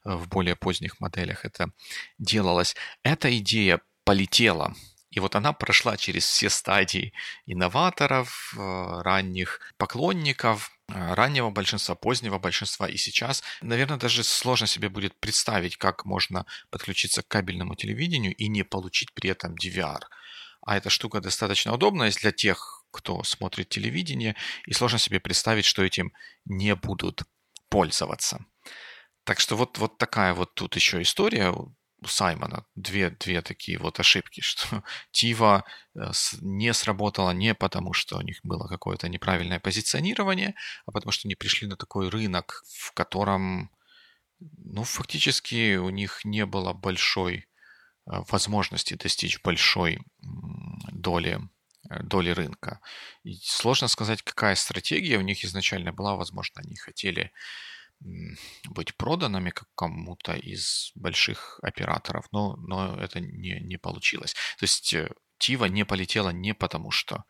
в 0.04 0.28
более 0.28 0.56
поздних 0.56 1.00
моделях 1.00 1.44
это 1.44 1.70
делалось, 2.18 2.76
эта 3.02 3.36
идея 3.38 3.80
полетела 4.04 4.74
и 5.14 5.20
вот 5.20 5.36
она 5.36 5.52
прошла 5.52 5.96
через 5.96 6.24
все 6.24 6.50
стадии 6.50 7.12
инноваторов, 7.46 8.52
э, 8.56 9.02
ранних 9.02 9.60
поклонников, 9.76 10.72
э, 10.88 11.14
раннего 11.14 11.50
большинства, 11.50 11.94
позднего 11.94 12.40
большинства 12.40 12.88
и 12.88 12.96
сейчас. 12.96 13.44
Наверное, 13.62 13.96
даже 13.96 14.24
сложно 14.24 14.66
себе 14.66 14.88
будет 14.88 15.14
представить, 15.20 15.76
как 15.76 16.04
можно 16.04 16.46
подключиться 16.70 17.22
к 17.22 17.28
кабельному 17.28 17.76
телевидению 17.76 18.34
и 18.34 18.48
не 18.48 18.64
получить 18.64 19.12
при 19.14 19.30
этом 19.30 19.54
DVR. 19.54 20.02
А 20.66 20.76
эта 20.76 20.90
штука 20.90 21.20
достаточно 21.20 21.72
удобная 21.72 22.10
для 22.10 22.32
тех, 22.32 22.84
кто 22.90 23.22
смотрит 23.22 23.68
телевидение, 23.68 24.34
и 24.66 24.72
сложно 24.72 24.98
себе 24.98 25.20
представить, 25.20 25.64
что 25.64 25.84
этим 25.84 26.12
не 26.44 26.74
будут 26.74 27.22
пользоваться. 27.68 28.44
Так 29.22 29.38
что 29.38 29.56
вот, 29.56 29.78
вот 29.78 29.96
такая 29.96 30.34
вот 30.34 30.54
тут 30.54 30.74
еще 30.74 31.00
история 31.02 31.54
у 32.04 32.06
Саймона 32.06 32.64
две, 32.74 33.10
две 33.10 33.42
такие 33.42 33.78
вот 33.78 33.98
ошибки, 34.00 34.40
что 34.42 34.84
Тива 35.10 35.64
э, 35.94 36.10
не 36.40 36.72
сработала 36.74 37.30
не 37.30 37.54
потому, 37.54 37.92
что 37.92 38.18
у 38.18 38.20
них 38.20 38.40
было 38.42 38.68
какое-то 38.68 39.08
неправильное 39.08 39.60
позиционирование, 39.60 40.54
а 40.86 40.92
потому 40.92 41.12
что 41.12 41.26
они 41.26 41.34
пришли 41.34 41.66
на 41.66 41.76
такой 41.76 42.08
рынок, 42.08 42.62
в 42.68 42.92
котором, 42.92 43.70
ну, 44.40 44.84
фактически 44.84 45.76
у 45.76 45.90
них 45.90 46.24
не 46.24 46.46
было 46.46 46.72
большой 46.72 47.36
э, 47.36 47.44
возможности 48.06 48.94
достичь 48.94 49.40
большой 49.42 50.00
доли 50.92 51.40
э, 51.90 52.02
доли 52.02 52.30
рынка. 52.30 52.80
И 53.24 53.34
сложно 53.42 53.88
сказать, 53.88 54.22
какая 54.22 54.54
стратегия 54.54 55.18
у 55.18 55.22
них 55.22 55.44
изначально 55.44 55.92
была. 55.92 56.16
Возможно, 56.16 56.60
они 56.60 56.76
хотели 56.76 57.32
быть 58.70 58.94
проданными 58.96 59.52
кому-то 59.74 60.34
из 60.34 60.92
больших 60.94 61.58
операторов, 61.62 62.26
но, 62.32 62.56
но 62.56 62.96
это 63.00 63.20
не, 63.20 63.60
не 63.60 63.78
получилось. 63.78 64.34
То 64.58 64.64
есть 64.64 64.94
Тива 65.38 65.66
не 65.66 65.84
полетела 65.84 66.30
не 66.30 66.54
потому, 66.54 66.90
что 66.90 67.24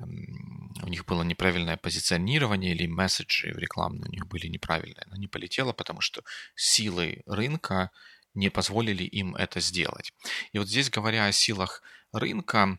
у 0.00 0.88
них 0.88 1.04
было 1.06 1.22
неправильное 1.22 1.76
позиционирование 1.76 2.72
или 2.72 2.86
месседжи 2.86 3.48
рекламные 3.50 4.08
у 4.08 4.12
них 4.12 4.26
были 4.28 4.46
неправильные. 4.46 5.04
Но 5.06 5.16
не 5.16 5.26
полетело, 5.26 5.72
потому 5.72 6.00
что 6.00 6.22
силы 6.54 7.22
рынка 7.26 7.90
не 8.34 8.50
позволили 8.50 9.02
им 9.02 9.34
это 9.34 9.60
сделать. 9.60 10.12
И 10.52 10.58
вот 10.58 10.68
здесь, 10.68 10.90
говоря 10.90 11.26
о 11.26 11.32
силах 11.32 11.82
рынка, 12.12 12.78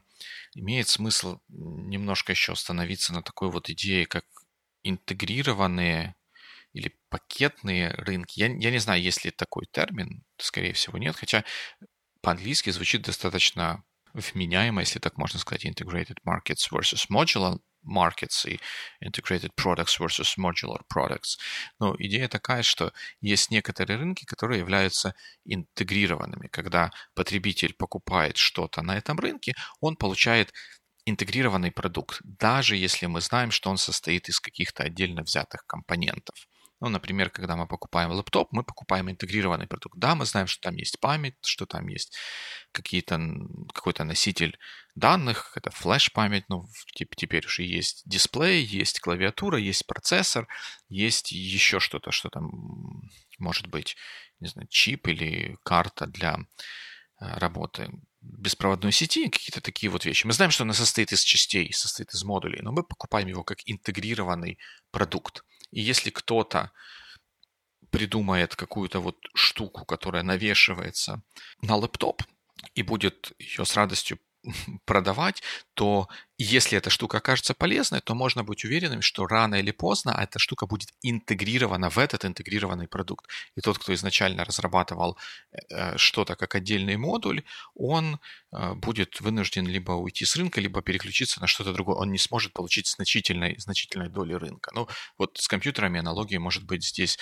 имеет 0.55 0.87
смысл 0.87 1.39
немножко 1.49 2.31
еще 2.31 2.53
остановиться 2.53 3.13
на 3.13 3.21
такой 3.21 3.51
вот 3.51 3.69
идее, 3.69 4.05
как 4.05 4.25
интегрированные 4.83 6.15
или 6.79 6.95
пакетные 7.09 7.91
рынки. 7.91 8.39
Я, 8.39 8.47
я 8.47 8.71
не 8.71 8.79
знаю, 8.79 9.01
есть 9.01 9.25
ли 9.25 9.31
такой 9.31 9.65
термин, 9.71 10.23
скорее 10.37 10.73
всего 10.73 10.97
нет, 10.97 11.15
хотя 11.15 11.43
по-английски 12.21 12.69
звучит 12.69 13.01
достаточно 13.01 13.83
вменяемо, 14.13 14.81
если 14.81 14.99
так 14.99 15.17
можно 15.17 15.39
сказать, 15.39 15.65
integrated 15.65 16.17
markets 16.25 16.69
versus 16.71 17.05
modular 17.09 17.59
markets 17.85 18.45
и 18.45 18.59
integrated 19.03 19.51
products 19.55 19.99
versus 19.99 20.37
modular 20.37 20.81
products. 20.93 21.37
Но 21.79 21.95
идея 21.99 22.27
такая, 22.27 22.63
что 22.63 22.91
есть 23.21 23.51
некоторые 23.51 23.97
рынки, 23.97 24.25
которые 24.25 24.59
являются 24.59 25.13
интегрированными. 25.45 26.47
Когда 26.47 26.91
потребитель 27.13 27.73
покупает 27.73 28.37
что-то 28.37 28.81
на 28.81 28.97
этом 28.97 29.17
рынке, 29.19 29.53
он 29.79 29.95
получает 29.95 30.53
интегрированный 31.05 31.71
продукт, 31.71 32.19
даже 32.23 32.75
если 32.75 33.05
мы 33.07 33.21
знаем, 33.21 33.51
что 33.51 33.69
он 33.69 33.77
состоит 33.77 34.29
из 34.29 34.39
каких-то 34.39 34.83
отдельно 34.83 35.23
взятых 35.23 35.65
компонентов. 35.65 36.48
Ну, 36.79 36.89
например, 36.89 37.29
когда 37.29 37.55
мы 37.55 37.67
покупаем 37.67 38.11
лэптоп, 38.11 38.51
мы 38.51 38.63
покупаем 38.63 39.09
интегрированный 39.09 39.67
продукт. 39.67 39.97
Да, 39.97 40.15
мы 40.15 40.25
знаем, 40.25 40.47
что 40.47 40.61
там 40.61 40.75
есть 40.75 40.99
память, 40.99 41.35
что 41.43 41.65
там 41.65 41.87
есть 41.87 42.17
какие-то, 42.71 43.19
какой-то 43.73 44.03
носитель 44.05 44.57
данных, 44.95 45.53
это 45.55 45.71
флеш-память, 45.71 46.45
ну, 46.49 46.67
теперь 46.95 47.45
уже 47.45 47.63
есть 47.63 48.03
дисплей, 48.05 48.63
есть 48.63 48.99
клавиатура, 48.99 49.57
есть 49.57 49.85
процессор, 49.85 50.47
есть 50.87 51.31
еще 51.31 51.79
что-то, 51.79 52.11
что 52.11 52.29
там 52.29 52.51
может 53.39 53.67
быть, 53.67 53.95
не 54.39 54.47
знаю, 54.47 54.67
чип 54.69 55.07
или 55.07 55.57
карта 55.63 56.05
для 56.05 56.35
э, 56.35 57.37
работы 57.37 57.89
беспроводной 58.21 58.91
сети, 58.91 59.29
какие-то 59.29 59.61
такие 59.61 59.89
вот 59.89 60.05
вещи. 60.05 60.25
Мы 60.25 60.33
знаем, 60.33 60.51
что 60.51 60.63
она 60.63 60.73
состоит 60.73 61.11
из 61.13 61.21
частей, 61.21 61.71
состоит 61.73 62.13
из 62.13 62.23
модулей, 62.23 62.59
но 62.61 62.71
мы 62.71 62.83
покупаем 62.83 63.27
его 63.27 63.43
как 63.43 63.59
интегрированный 63.65 64.59
продукт. 64.91 65.43
И 65.71 65.81
если 65.81 66.09
кто-то 66.09 66.71
придумает 67.89 68.55
какую-то 68.55 68.99
вот 68.99 69.17
штуку, 69.33 69.85
которая 69.85 70.23
навешивается 70.23 71.23
на 71.61 71.75
лэптоп 71.75 72.23
и 72.75 72.83
будет 72.83 73.33
ее 73.39 73.65
с 73.65 73.75
радостью 73.75 74.19
продавать, 74.85 75.41
то 75.73 76.07
если 76.41 76.77
эта 76.77 76.89
штука 76.89 77.17
окажется 77.17 77.53
полезной, 77.53 77.99
то 77.99 78.15
можно 78.15 78.45
быть 78.45 78.63
уверенным, 78.63 79.01
что 79.01 79.27
рано 79.27 79.55
или 79.55 79.71
поздно 79.71 80.11
эта 80.11 80.39
штука 80.39 80.67
будет 80.67 80.89
интегрирована 81.01 81.89
в 81.89 81.97
этот 81.97 82.23
интегрированный 82.23 82.87
продукт. 82.87 83.29
И 83.57 83.61
тот, 83.61 83.77
кто 83.77 83.93
изначально 83.93 84.45
разрабатывал 84.45 85.17
э, 85.69 85.97
что-то 85.97 86.37
как 86.37 86.55
отдельный 86.55 86.95
модуль, 86.95 87.43
он 87.75 88.21
э, 88.53 88.73
будет 88.75 89.19
вынужден 89.19 89.67
либо 89.67 89.91
уйти 89.91 90.23
с 90.23 90.37
рынка, 90.37 90.61
либо 90.61 90.81
переключиться 90.81 91.41
на 91.41 91.47
что-то 91.47 91.73
другое. 91.73 91.97
Он 91.97 92.09
не 92.09 92.17
сможет 92.17 92.53
получить 92.53 92.87
значительной, 92.87 93.55
значительной 93.59 94.07
доли 94.07 94.33
рынка. 94.33 94.71
Ну, 94.73 94.87
вот 95.17 95.37
с 95.37 95.47
компьютерами 95.49 95.99
аналогия 95.99 96.39
может 96.39 96.63
быть 96.63 96.85
здесь 96.85 97.19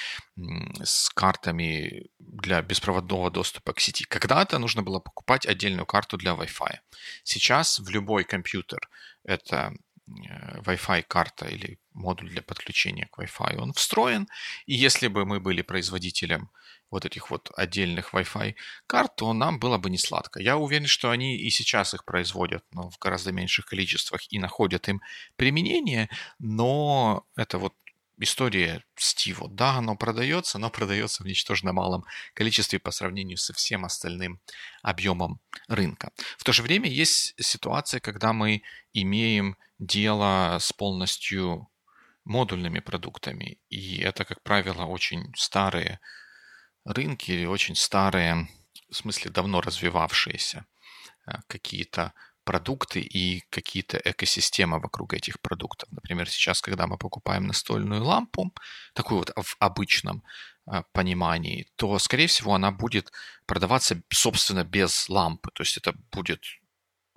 с 0.83 1.09
картами 1.09 2.05
для 2.19 2.61
беспроводного 2.61 3.31
доступа 3.31 3.73
к 3.73 3.79
сети. 3.79 4.05
Когда-то 4.05 4.59
нужно 4.59 4.83
было 4.83 4.99
покупать 4.99 5.47
отдельную 5.47 5.87
карту 5.87 6.17
для 6.17 6.33
Wi-Fi. 6.33 6.77
Сейчас 7.23 7.79
в 7.79 7.89
любой 7.89 8.23
компьютер 8.23 8.79
это 9.23 9.73
э, 10.07 10.59
Wi-Fi 10.61 11.03
карта 11.07 11.47
или 11.47 11.79
модуль 11.93 12.29
для 12.29 12.41
подключения 12.41 13.07
к 13.11 13.19
Wi-Fi, 13.19 13.57
он 13.57 13.73
встроен. 13.73 14.27
И 14.65 14.75
если 14.75 15.07
бы 15.07 15.25
мы 15.25 15.39
были 15.39 15.61
производителем 15.61 16.49
вот 16.89 17.05
этих 17.05 17.29
вот 17.29 17.51
отдельных 17.55 18.13
Wi-Fi 18.13 18.55
карт, 18.87 19.15
то 19.15 19.33
нам 19.33 19.59
было 19.59 19.77
бы 19.77 19.89
не 19.89 19.97
сладко. 19.97 20.39
Я 20.39 20.57
уверен, 20.57 20.87
что 20.87 21.09
они 21.09 21.37
и 21.37 21.49
сейчас 21.49 21.93
их 21.93 22.05
производят, 22.05 22.63
но 22.71 22.89
в 22.89 22.97
гораздо 22.99 23.31
меньших 23.31 23.65
количествах 23.65 24.21
и 24.29 24.39
находят 24.39 24.87
им 24.87 25.01
применение, 25.35 26.09
но 26.39 27.25
это 27.35 27.57
вот 27.57 27.73
история 28.19 28.83
Стива. 28.95 29.47
Да, 29.49 29.75
оно 29.75 29.95
продается, 29.95 30.57
но 30.59 30.69
продается 30.69 31.23
в 31.23 31.27
ничтожно 31.27 31.73
малом 31.73 32.05
количестве 32.33 32.79
по 32.79 32.91
сравнению 32.91 33.37
со 33.37 33.53
всем 33.53 33.85
остальным 33.85 34.39
объемом 34.81 35.39
рынка. 35.67 36.11
В 36.37 36.43
то 36.43 36.53
же 36.53 36.63
время 36.63 36.89
есть 36.89 37.33
ситуация, 37.37 37.99
когда 37.99 38.33
мы 38.33 38.63
имеем 38.93 39.57
дело 39.79 40.57
с 40.59 40.73
полностью 40.73 41.69
модульными 42.25 42.79
продуктами. 42.79 43.59
И 43.69 43.99
это, 43.99 44.25
как 44.25 44.43
правило, 44.43 44.85
очень 44.85 45.33
старые 45.35 45.99
рынки, 46.85 47.45
очень 47.45 47.75
старые, 47.75 48.49
в 48.89 48.95
смысле 48.95 49.31
давно 49.31 49.61
развивавшиеся 49.61 50.65
э, 51.25 51.31
какие-то 51.47 52.13
продукты 52.47 53.01
и 53.01 53.43
какие-то 53.49 53.97
экосистемы 53.97 54.79
вокруг 54.79 55.13
этих 55.13 55.41
продуктов. 55.41 55.89
Например, 55.91 56.29
сейчас, 56.29 56.61
когда 56.61 56.87
мы 56.87 56.97
покупаем 56.97 57.45
настольную 57.45 58.01
лампу, 58.03 58.53
такую 58.93 59.17
вот 59.19 59.31
в 59.35 59.55
обычном 59.59 60.23
э, 60.71 60.83
понимании, 60.93 61.67
то, 61.75 61.99
скорее 61.99 62.27
всего, 62.27 62.53
она 62.53 62.71
будет 62.71 63.11
продаваться, 63.45 64.01
собственно, 64.09 64.63
без 64.63 65.09
лампы. 65.09 65.49
То 65.53 65.63
есть 65.63 65.77
это 65.77 65.93
будет 66.11 66.39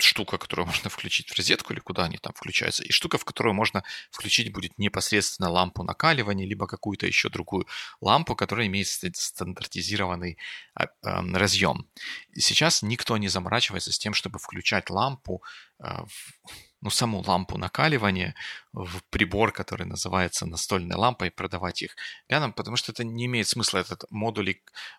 штука, 0.02 0.38
которую 0.38 0.66
можно 0.66 0.90
включить 0.90 1.30
в 1.30 1.36
розетку 1.36 1.72
или 1.72 1.80
куда 1.80 2.04
они 2.04 2.18
там 2.18 2.32
включаются, 2.34 2.82
и 2.82 2.92
штука, 2.92 3.18
в 3.18 3.24
которую 3.24 3.54
можно 3.54 3.84
включить 4.10 4.52
будет 4.52 4.78
непосредственно 4.78 5.50
лампу 5.50 5.82
накаливания, 5.82 6.46
либо 6.46 6.66
какую-то 6.66 7.06
еще 7.06 7.28
другую 7.28 7.66
лампу, 8.00 8.34
которая 8.34 8.66
имеет 8.66 8.88
стандартизированный 8.88 10.38
а, 10.74 10.86
разъем. 11.02 11.86
И 12.32 12.40
сейчас 12.40 12.82
никто 12.82 13.16
не 13.16 13.28
заморачивается 13.28 13.92
с 13.92 13.98
тем, 13.98 14.14
чтобы 14.14 14.38
включать 14.38 14.90
лампу 14.90 15.42
а, 15.78 16.04
в 16.04 16.69
ну, 16.80 16.90
саму 16.90 17.20
лампу 17.20 17.58
накаливания 17.58 18.34
в 18.72 19.02
прибор, 19.10 19.52
который 19.52 19.86
называется 19.86 20.46
настольной 20.46 20.96
лампой, 20.96 21.30
продавать 21.30 21.82
их 21.82 21.96
рядом, 22.28 22.52
потому 22.52 22.76
что 22.76 22.92
это 22.92 23.04
не 23.04 23.26
имеет 23.26 23.48
смысла. 23.48 23.78
Этот 23.78 24.04
модуль, 24.10 24.54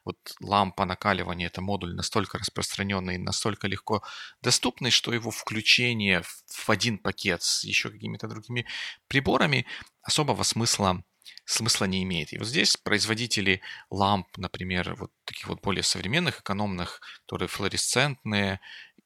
вот 0.05 0.17
лампа 0.41 0.85
накаливания, 0.85 1.47
это 1.47 1.61
модуль 1.61 1.95
настолько 1.95 2.38
распространенный, 2.38 3.17
настолько 3.17 3.67
легко 3.67 4.03
доступный, 4.41 4.91
что 4.91 5.13
его 5.13 5.31
включение 5.31 6.23
в 6.23 6.69
один 6.69 6.97
пакет 6.97 7.41
с 7.43 7.63
еще 7.63 7.89
какими-то 7.89 8.27
другими 8.27 8.65
приборами 9.07 9.65
особого 10.03 10.43
смысла 10.43 11.03
смысла 11.45 11.85
не 11.85 12.03
имеет. 12.03 12.33
И 12.33 12.38
вот 12.38 12.47
здесь 12.47 12.77
производители 12.77 13.61
ламп, 13.89 14.27
например, 14.38 14.95
вот 14.95 15.11
таких 15.25 15.47
вот 15.47 15.61
более 15.61 15.83
современных, 15.83 16.41
экономных, 16.41 17.01
которые 17.25 17.47
флуоресцентные, 17.47 18.59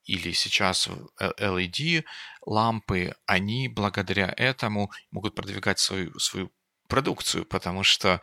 или 0.05 0.31
сейчас 0.31 0.87
LED 1.19 2.05
лампы, 2.45 3.15
они 3.25 3.67
благодаря 3.67 4.33
этому 4.37 4.91
могут 5.11 5.35
продвигать 5.35 5.79
свою, 5.79 6.17
свою 6.19 6.51
продукцию, 6.87 7.45
потому 7.45 7.83
что 7.83 8.21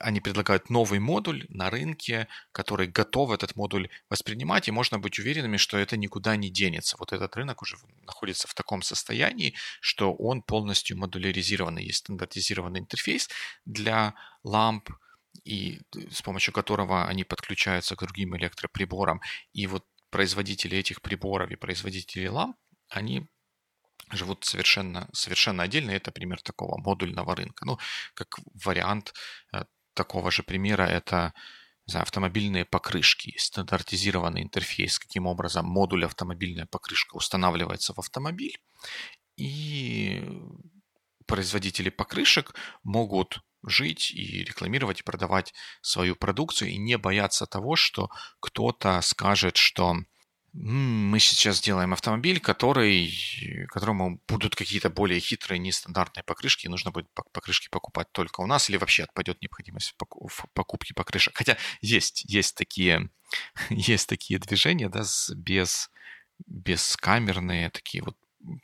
они 0.00 0.20
предлагают 0.20 0.70
новый 0.70 0.98
модуль 0.98 1.46
на 1.48 1.70
рынке, 1.70 2.26
который 2.50 2.88
готов 2.88 3.30
этот 3.30 3.54
модуль 3.56 3.88
воспринимать, 4.10 4.68
и 4.68 4.72
можно 4.72 4.98
быть 4.98 5.18
уверенными, 5.18 5.56
что 5.56 5.78
это 5.78 5.96
никуда 5.96 6.36
не 6.36 6.50
денется. 6.50 6.96
Вот 6.98 7.12
этот 7.12 7.36
рынок 7.36 7.62
уже 7.62 7.76
находится 8.04 8.48
в 8.48 8.54
таком 8.54 8.82
состоянии, 8.82 9.54
что 9.80 10.12
он 10.12 10.42
полностью 10.42 10.98
модуляризированный. 10.98 11.84
Есть 11.84 12.00
стандартизированный 12.00 12.80
интерфейс 12.80 13.28
для 13.64 14.14
ламп, 14.42 14.90
и 15.44 15.80
с 16.10 16.22
помощью 16.22 16.52
которого 16.52 17.06
они 17.06 17.24
подключаются 17.24 17.96
к 17.96 18.02
другим 18.02 18.36
электроприборам. 18.36 19.20
И 19.52 19.66
вот 19.66 19.84
производители 20.12 20.78
этих 20.78 21.02
приборов 21.02 21.50
и 21.50 21.56
производители 21.56 22.28
ламп, 22.28 22.56
они 22.88 23.26
живут 24.12 24.44
совершенно, 24.44 25.08
совершенно 25.12 25.62
отдельно. 25.64 25.90
Это 25.90 26.12
пример 26.12 26.40
такого 26.42 26.78
модульного 26.78 27.34
рынка. 27.34 27.64
Ну, 27.64 27.78
как 28.14 28.38
вариант 28.64 29.14
э, 29.52 29.64
такого 29.94 30.30
же 30.30 30.42
примера, 30.42 30.82
это 30.82 31.32
знаю, 31.86 32.02
автомобильные 32.02 32.64
покрышки, 32.64 33.34
стандартизированный 33.38 34.42
интерфейс, 34.42 34.98
каким 34.98 35.26
образом 35.26 35.66
модуль 35.66 36.04
автомобильная 36.04 36.66
покрышка 36.66 37.16
устанавливается 37.16 37.94
в 37.94 37.98
автомобиль, 37.98 38.58
и 39.36 40.22
производители 41.26 41.88
покрышек 41.88 42.54
могут 42.82 43.40
жить 43.64 44.10
и 44.10 44.44
рекламировать 44.44 45.00
и 45.00 45.04
продавать 45.04 45.54
свою 45.80 46.16
продукцию 46.16 46.70
и 46.70 46.76
не 46.76 46.98
бояться 46.98 47.46
того, 47.46 47.76
что 47.76 48.10
кто-то 48.40 49.00
скажет, 49.02 49.56
что 49.56 49.96
мы 50.52 51.18
сейчас 51.18 51.62
делаем 51.62 51.94
автомобиль, 51.94 52.38
который, 52.38 53.10
которому 53.68 54.20
будут 54.28 54.54
какие-то 54.54 54.90
более 54.90 55.18
хитрые, 55.18 55.58
нестандартные 55.58 56.24
покрышки, 56.24 56.66
и 56.66 56.68
нужно 56.68 56.90
будет 56.90 57.08
покрышки 57.32 57.68
покупать 57.70 58.12
только 58.12 58.42
у 58.42 58.46
нас, 58.46 58.68
или 58.68 58.76
вообще 58.76 59.04
отпадет 59.04 59.40
необходимость 59.40 59.94
в 59.98 60.46
покупке 60.52 60.92
покрышек. 60.92 61.34
Хотя 61.36 61.56
есть, 61.80 62.24
есть 62.26 62.54
такие, 62.54 63.08
есть 63.70 64.08
такие 64.08 64.38
движения, 64.38 64.90
да, 64.90 65.04
без, 65.34 65.90
бескамерные, 66.46 67.70
такие 67.70 68.04
вот 68.04 68.16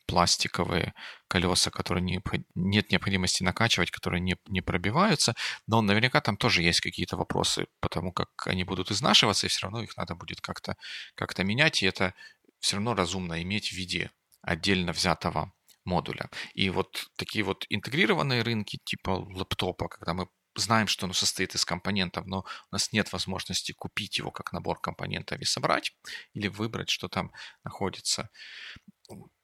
пластиковые 0.06 0.94
колеса, 1.28 1.70
которые 1.70 2.02
не, 2.02 2.20
нет 2.54 2.90
необходимости 2.90 3.42
накачивать, 3.42 3.90
которые 3.90 4.20
не, 4.20 4.36
не 4.46 4.60
пробиваются, 4.60 5.34
но 5.66 5.80
наверняка 5.82 6.20
там 6.20 6.36
тоже 6.36 6.62
есть 6.62 6.80
какие-то 6.80 7.16
вопросы, 7.16 7.66
потому 7.80 8.12
как 8.12 8.28
они 8.46 8.64
будут 8.64 8.90
изнашиваться, 8.90 9.46
и 9.46 9.48
все 9.48 9.62
равно 9.62 9.82
их 9.82 9.96
надо 9.96 10.14
будет 10.14 10.40
как-то 10.40 10.76
как 11.14 11.38
менять, 11.38 11.82
и 11.82 11.86
это 11.86 12.14
все 12.60 12.76
равно 12.76 12.94
разумно 12.94 13.42
иметь 13.42 13.68
в 13.68 13.72
виде 13.72 14.10
отдельно 14.42 14.92
взятого 14.92 15.52
модуля. 15.84 16.30
И 16.54 16.70
вот 16.70 17.08
такие 17.16 17.44
вот 17.44 17.64
интегрированные 17.68 18.42
рынки 18.42 18.78
типа 18.84 19.10
лэптопа, 19.10 19.88
когда 19.88 20.14
мы 20.14 20.28
знаем, 20.54 20.86
что 20.88 21.06
оно 21.06 21.14
состоит 21.14 21.54
из 21.54 21.64
компонентов, 21.64 22.26
но 22.26 22.40
у 22.40 22.74
нас 22.74 22.92
нет 22.92 23.12
возможности 23.12 23.72
купить 23.72 24.18
его 24.18 24.30
как 24.30 24.52
набор 24.52 24.80
компонентов 24.80 25.40
и 25.40 25.44
собрать, 25.44 25.92
или 26.34 26.48
выбрать, 26.48 26.90
что 26.90 27.08
там 27.08 27.32
находится 27.64 28.28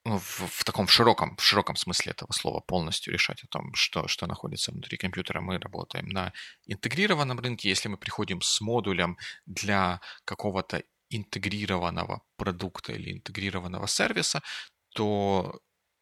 в, 0.04 0.46
в 0.46 0.64
таком 0.64 0.86
широком, 0.86 1.36
в 1.36 1.42
широком 1.42 1.76
смысле 1.76 2.12
этого 2.12 2.32
слова 2.32 2.60
полностью 2.60 3.12
решать 3.12 3.42
о 3.42 3.46
том, 3.46 3.74
что, 3.74 4.06
что 4.06 4.26
находится 4.26 4.70
внутри 4.70 4.98
компьютера. 4.98 5.40
Мы 5.40 5.58
работаем 5.58 6.08
на 6.08 6.32
интегрированном 6.66 7.40
рынке. 7.40 7.68
Если 7.68 7.88
мы 7.88 7.96
приходим 7.96 8.40
с 8.42 8.60
модулем 8.60 9.16
для 9.46 10.00
какого-то 10.24 10.82
интегрированного 11.08 12.22
продукта 12.36 12.92
или 12.92 13.12
интегрированного 13.12 13.86
сервиса, 13.86 14.42
то 14.94 15.60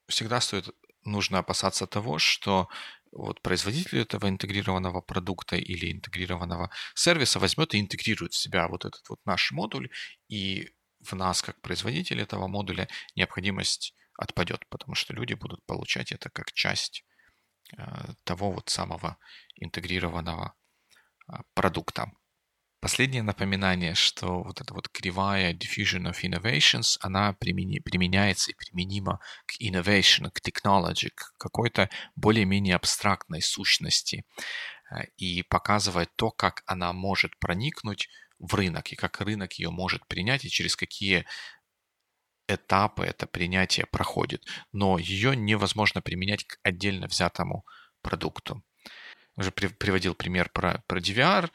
всегда 0.08 0.40
стоит, 0.40 0.68
нужно 1.04 1.38
опасаться 1.38 1.86
того, 1.86 2.18
что 2.18 2.68
вот 3.12 3.40
производитель 3.42 4.00
этого 4.00 4.28
интегрированного 4.28 5.00
продукта 5.00 5.56
или 5.56 5.92
интегрированного 5.92 6.70
сервиса 6.94 7.38
возьмет 7.38 7.74
и 7.74 7.80
интегрирует 7.80 8.32
в 8.32 8.38
себя 8.38 8.66
вот 8.68 8.84
этот 8.84 9.08
вот 9.08 9.20
наш 9.26 9.52
модуль 9.52 9.90
и 10.28 10.70
в 11.02 11.14
нас, 11.14 11.42
как 11.42 11.60
производитель 11.60 12.20
этого 12.20 12.48
модуля, 12.48 12.88
необходимость 13.16 13.94
отпадет, 14.16 14.66
потому 14.68 14.94
что 14.94 15.14
люди 15.14 15.34
будут 15.34 15.64
получать 15.66 16.12
это 16.12 16.30
как 16.30 16.52
часть 16.52 17.04
э, 17.76 17.82
того 18.24 18.52
вот 18.52 18.68
самого 18.68 19.16
интегрированного 19.56 20.54
а, 21.28 21.42
продукта. 21.54 22.10
Последнее 22.80 23.22
напоминание, 23.22 23.94
что 23.94 24.42
вот 24.42 24.60
эта 24.60 24.74
вот 24.74 24.88
кривая 24.88 25.54
diffusion 25.54 26.10
of 26.10 26.20
innovations, 26.24 26.96
она 27.00 27.32
примени, 27.32 27.78
применяется 27.78 28.50
и 28.50 28.54
применима 28.54 29.20
к 29.46 29.60
innovation, 29.60 30.30
к 30.32 30.40
technology, 30.40 31.10
к 31.14 31.36
какой-то 31.38 31.88
более-менее 32.16 32.74
абстрактной 32.74 33.40
сущности 33.40 34.24
э, 34.90 35.04
и 35.16 35.42
показывает 35.44 36.10
то, 36.16 36.30
как 36.30 36.62
она 36.66 36.92
может 36.92 37.38
проникнуть 37.38 38.08
в 38.42 38.54
рынок 38.54 38.92
и 38.92 38.96
как 38.96 39.20
рынок 39.20 39.54
ее 39.54 39.70
может 39.70 40.06
принять 40.06 40.44
и 40.44 40.50
через 40.50 40.76
какие 40.76 41.24
этапы 42.48 43.04
это 43.04 43.26
принятие 43.26 43.86
проходит. 43.86 44.44
Но 44.72 44.98
ее 44.98 45.36
невозможно 45.36 46.02
применять 46.02 46.44
к 46.44 46.58
отдельно 46.62 47.06
взятому 47.06 47.64
продукту. 48.02 48.62
Уже 49.36 49.50
приводил 49.50 50.14
пример 50.14 50.50
про, 50.50 50.82
про 50.86 51.00
DVR. 51.00 51.50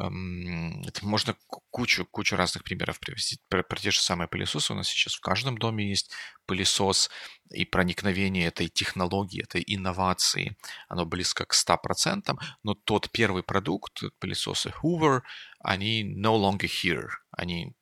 Эм, 0.00 0.82
это 0.86 1.04
можно 1.04 1.36
кучу, 1.70 2.06
кучу 2.06 2.36
разных 2.36 2.64
примеров 2.64 3.00
привести. 3.00 3.38
Про, 3.48 3.62
про 3.62 3.78
те 3.78 3.90
же 3.90 4.00
самые 4.00 4.28
пылесосы. 4.28 4.72
У 4.72 4.76
нас 4.76 4.88
сейчас 4.88 5.14
в 5.14 5.20
каждом 5.20 5.58
доме 5.58 5.88
есть 5.88 6.10
пылесос. 6.46 7.10
И 7.50 7.64
проникновение 7.64 8.46
этой 8.46 8.68
технологии, 8.68 9.42
этой 9.42 9.62
инновации, 9.66 10.56
оно 10.88 11.04
близко 11.04 11.44
к 11.44 11.54
100%. 11.54 12.34
Но 12.62 12.74
тот 12.74 13.10
первый 13.10 13.42
продукт, 13.42 14.02
пылесосы 14.20 14.72
Hoover, 14.82 15.20
они 15.60 16.04
no 16.04 16.36
longer 16.36 16.68
here. 16.68 17.08
Они 17.30 17.74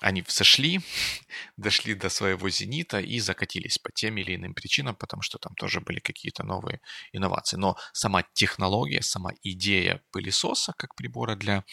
они 0.00 0.22
взошли, 0.22 0.80
дошли 1.56 1.94
до 1.94 2.08
своего 2.08 2.48
зенита 2.48 3.00
и 3.00 3.20
закатились 3.20 3.78
по 3.78 3.90
тем 3.92 4.16
или 4.16 4.34
иным 4.36 4.54
причинам, 4.54 4.96
потому 4.96 5.22
что 5.22 5.38
там 5.38 5.54
тоже 5.54 5.80
были 5.80 6.00
какие-то 6.00 6.44
новые 6.44 6.80
инновации. 7.12 7.56
Но 7.56 7.76
сама 7.92 8.24
технология, 8.32 9.02
сама 9.02 9.32
идея 9.42 10.02
пылесоса 10.10 10.72
как 10.76 10.94
прибора 10.94 11.36
для 11.36 11.64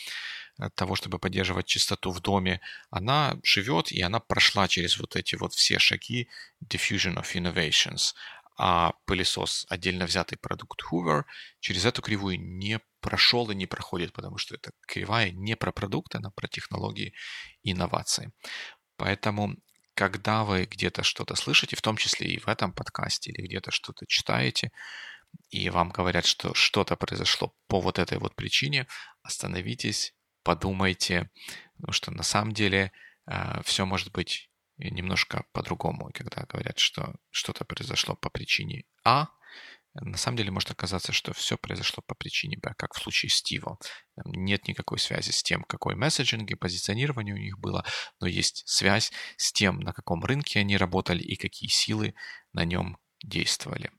э, 0.59 0.69
того, 0.75 0.95
чтобы 0.95 1.19
поддерживать 1.19 1.67
чистоту 1.67 2.11
в 2.11 2.19
доме, 2.19 2.61
она 2.89 3.37
живет 3.43 3.91
и 3.91 4.01
она 4.01 4.19
прошла 4.19 4.67
через 4.67 4.99
вот 4.99 5.15
эти 5.15 5.35
вот 5.35 5.53
все 5.53 5.79
шаги 5.79 6.27
diffusion 6.63 7.15
of 7.15 7.33
innovations 7.33 8.13
а 8.61 8.91
пылесос, 9.05 9.65
отдельно 9.69 10.05
взятый 10.05 10.37
продукт 10.37 10.81
Hoover, 10.91 11.23
через 11.61 11.85
эту 11.85 12.01
кривую 12.01 12.41
не 12.41 12.81
прошел 13.01 13.49
и 13.49 13.55
не 13.55 13.65
проходит, 13.65 14.13
потому 14.13 14.37
что 14.37 14.55
эта 14.55 14.71
кривая 14.87 15.31
не 15.31 15.55
про 15.55 15.71
продукт, 15.71 16.15
она 16.15 16.31
про 16.31 16.47
технологии 16.47 17.13
и 17.63 17.71
инновации. 17.71 18.31
Поэтому, 18.97 19.55
когда 19.93 20.43
вы 20.43 20.65
где-то 20.65 21.03
что-то 21.03 21.35
слышите, 21.35 21.75
в 21.75 21.81
том 21.81 21.97
числе 21.97 22.27
и 22.31 22.39
в 22.39 22.47
этом 22.47 22.73
подкасте, 22.73 23.31
или 23.31 23.45
где-то 23.45 23.71
что-то 23.71 24.05
читаете, 24.07 24.71
и 25.49 25.69
вам 25.69 25.89
говорят, 25.89 26.25
что 26.25 26.53
что-то 26.53 26.95
произошло 26.95 27.53
по 27.67 27.79
вот 27.79 27.99
этой 27.99 28.17
вот 28.17 28.35
причине, 28.35 28.87
остановитесь, 29.21 30.13
подумайте, 30.43 31.29
потому 31.77 31.93
что 31.93 32.11
на 32.11 32.23
самом 32.23 32.53
деле 32.53 32.91
э, 33.27 33.61
все 33.63 33.85
может 33.85 34.11
быть 34.11 34.49
немножко 34.77 35.45
по-другому. 35.51 36.09
Когда 36.13 36.43
говорят, 36.43 36.79
что 36.79 37.15
что-то 37.29 37.65
произошло 37.65 38.15
по 38.15 38.29
причине 38.29 38.83
А, 39.03 39.27
На 39.95 40.17
самом 40.17 40.37
деле 40.37 40.51
может 40.51 40.69
оказаться, 40.71 41.11
что 41.11 41.33
все 41.33 41.57
произошло 41.57 42.03
по 42.05 42.13
причине 42.15 42.57
Б, 42.57 42.73
как 42.77 42.93
в 42.93 43.01
случае 43.01 43.29
с 43.29 43.43
Tivo. 43.43 43.77
Нет 44.25 44.67
никакой 44.67 44.99
связи 44.99 45.31
с 45.31 45.41
тем, 45.41 45.63
какой 45.63 45.95
месседжинг 45.95 46.49
и 46.51 46.55
позиционирование 46.55 47.33
у 47.33 47.39
них 47.39 47.57
было, 47.57 47.83
но 48.19 48.27
есть 48.27 48.63
связь 48.67 49.11
с 49.37 49.51
тем, 49.51 49.79
на 49.79 49.93
каком 49.93 50.23
рынке 50.23 50.59
они 50.59 50.77
работали 50.77 51.23
и 51.23 51.35
какие 51.35 51.69
силы 51.69 52.13
на 52.53 52.65
нем 52.65 52.97
действовали. 53.23 53.91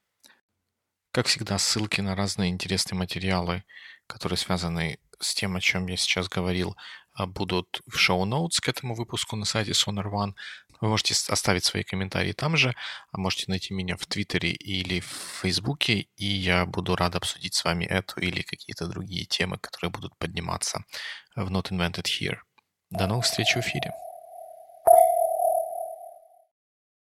Как 1.12 1.26
всегда, 1.26 1.58
ссылки 1.58 2.00
на 2.00 2.14
разные 2.14 2.50
интересные 2.50 2.96
материалы, 2.96 3.64
которые 4.06 4.36
связаны 4.38 5.00
с 5.18 5.34
тем, 5.34 5.56
о 5.56 5.60
чем 5.60 5.88
я 5.88 5.96
сейчас 5.96 6.28
говорил, 6.28 6.76
а, 7.12 7.26
будут 7.26 7.82
в 7.86 7.98
шоу-ноутс 7.98 8.60
к 8.60 8.68
этому 8.68 8.94
выпуску 8.94 9.34
на 9.36 9.44
сайте 9.44 9.72
Sonar 9.72 10.06
One. 10.06 10.34
Вы 10.80 10.88
можете 10.88 11.14
оставить 11.28 11.64
свои 11.64 11.82
комментарии 11.82 12.32
там 12.32 12.56
же, 12.56 12.74
а 13.12 13.18
можете 13.18 13.44
найти 13.48 13.74
меня 13.74 13.96
в 13.96 14.06
Твиттере 14.06 14.50
или 14.50 15.00
в 15.00 15.40
Фейсбуке, 15.42 16.08
и 16.16 16.24
я 16.24 16.66
буду 16.66 16.96
рад 16.96 17.16
обсудить 17.16 17.54
с 17.54 17.64
вами 17.64 17.84
эту 17.84 18.20
или 18.20 18.42
какие-то 18.42 18.86
другие 18.86 19.26
темы, 19.26 19.58
которые 19.58 19.90
будут 19.90 20.16
подниматься 20.16 20.84
в 21.36 21.50
Not 21.50 21.70
Invented 21.70 22.06
Here. 22.06 22.38
До 22.90 23.06
новых 23.06 23.24
встреч 23.24 23.54
в 23.54 23.60
эфире. 23.60 23.92